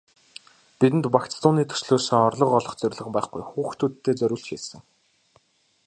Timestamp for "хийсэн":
4.47-4.81